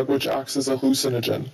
drug 0.00 0.08
which 0.08 0.26
acts 0.26 0.56
as 0.56 0.68
a 0.68 0.76
hallucinogen. 0.78 1.50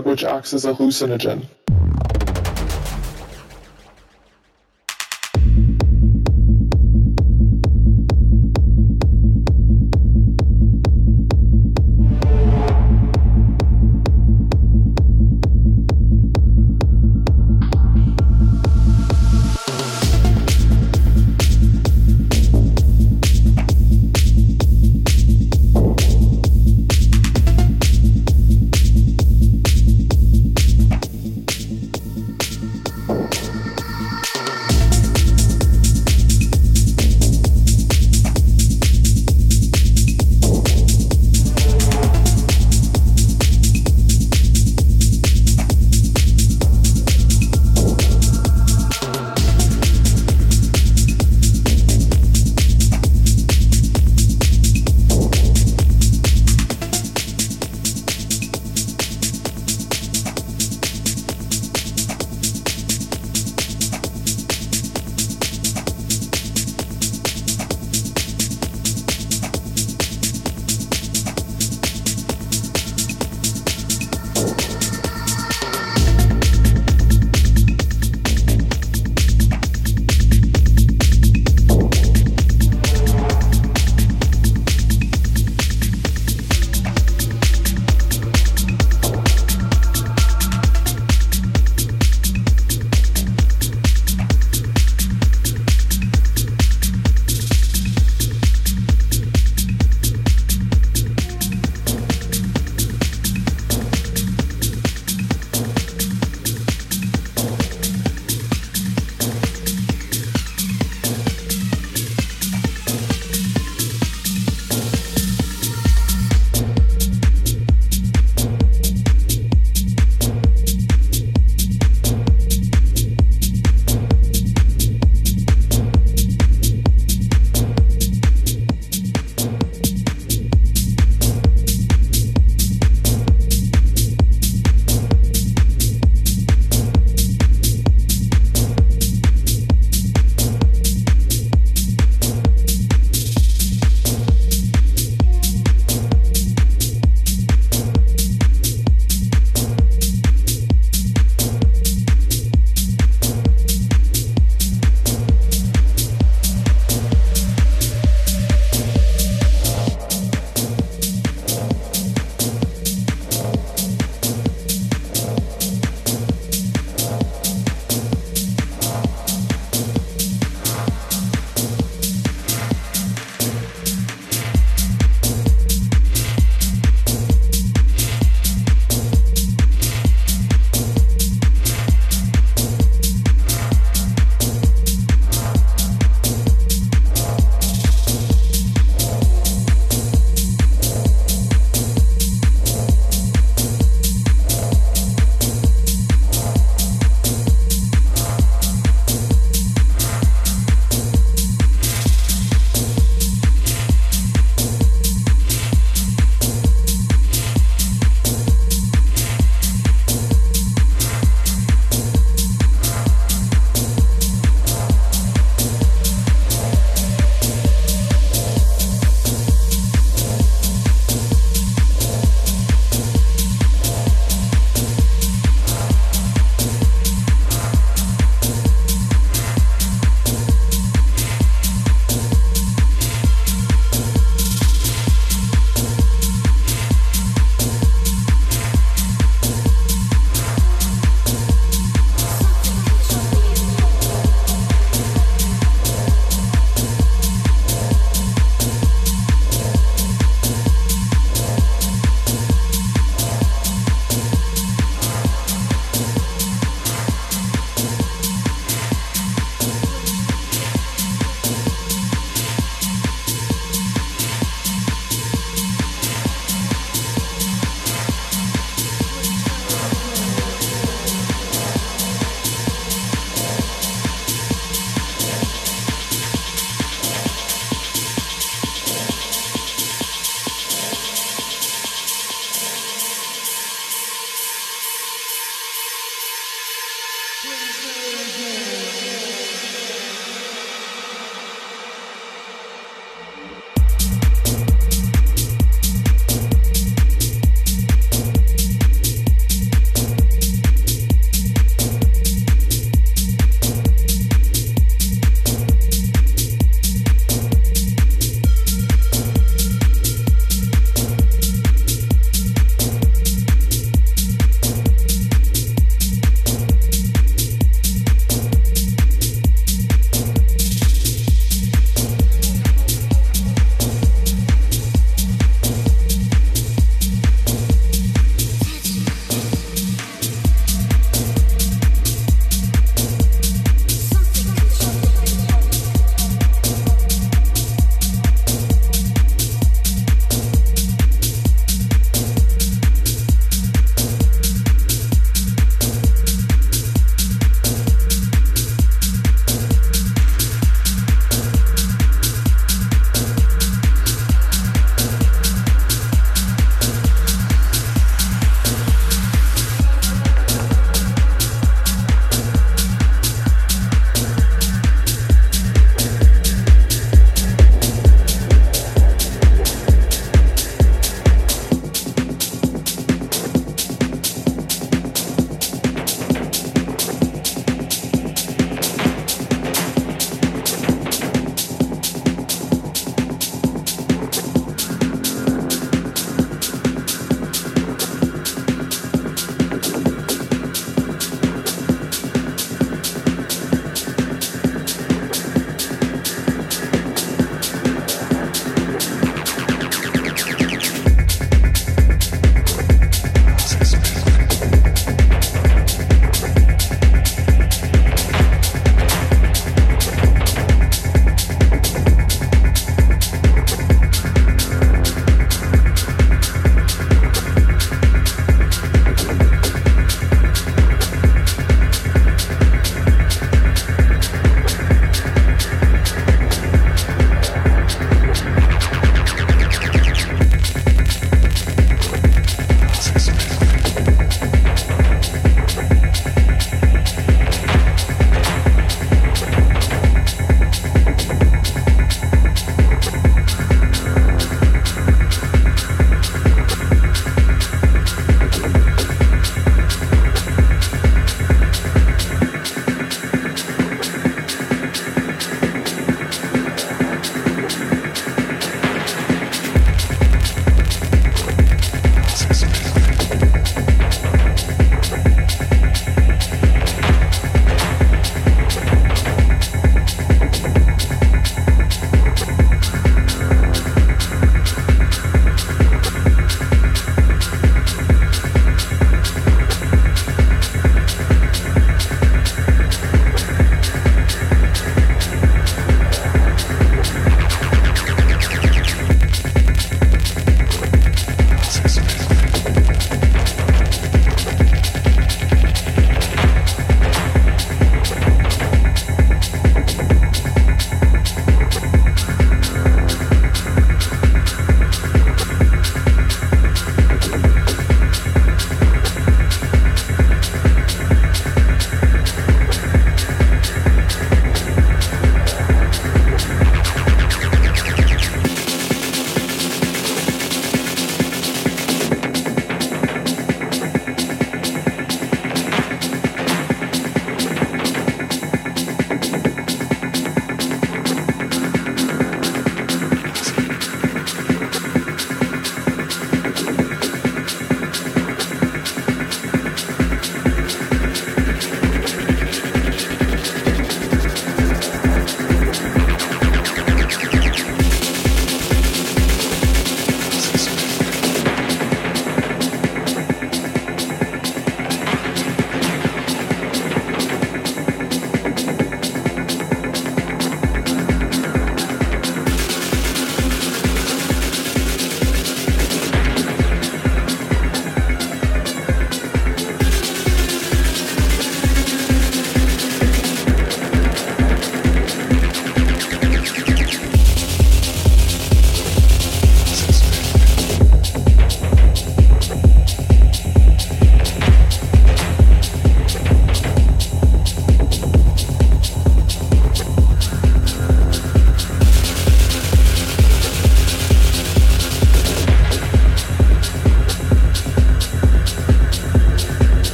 Drug 0.00 0.10
which 0.10 0.24
acts 0.24 0.54
as 0.54 0.64
a 0.64 0.72
hallucinogen. 0.72 1.46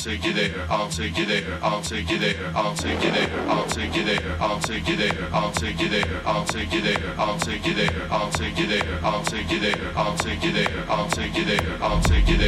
take 0.00 0.24
you 0.24 0.32
there, 0.32 0.66
I'll 0.70 0.88
take 0.88 1.18
you 1.18 1.26
there, 1.26 1.58
I'll 1.62 1.82
take 1.82 2.08
you 2.08 2.18
there, 2.18 2.34
I'll 2.54 2.74
take 2.74 3.04
you 3.04 3.10
there, 3.10 3.28
I'll 3.50 3.66
take 3.66 3.94
you 3.94 4.04
there, 4.04 4.36
I'll 4.40 4.58
take 4.60 4.88
you 4.88 4.96
there, 4.96 5.28
I'll 5.30 5.52
take 5.52 5.78
you 5.78 5.88
there, 5.90 6.22
I'll 6.24 6.46
take 6.46 6.72
you 6.72 6.80
there, 6.80 7.04
I'll 7.20 7.36
take 7.36 7.62
you 7.62 7.74
there, 7.74 8.06
I'll 8.08 8.22
take 8.22 8.24
you 8.24 8.24
there, 8.24 8.24
I'll 8.24 8.32
take 8.32 8.56
you 8.58 8.66
there, 8.66 9.02
I'll 9.04 9.22
take 9.24 9.50
you 9.50 9.60
there, 9.60 9.92
I'll 9.96 10.16
take 10.16 10.42
you 10.42 10.52
there, 10.52 10.84
I'll 10.88 11.08
take 11.10 11.36
you 11.36 11.44
there, 11.44 11.82
I'll 11.82 12.00
take 12.00 12.28
you 12.28 12.36
there. 12.38 12.39